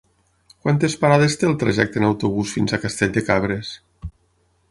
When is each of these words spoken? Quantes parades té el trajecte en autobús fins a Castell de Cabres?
Quantes 0.63 0.95
parades 1.03 1.35
té 1.41 1.49
el 1.49 1.53
trajecte 1.65 2.01
en 2.01 2.07
autobús 2.09 2.55
fins 2.57 2.73
a 2.77 2.81
Castell 2.87 3.13
de 3.19 3.25
Cabres? 3.27 3.73